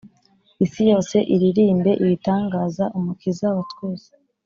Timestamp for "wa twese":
3.55-4.11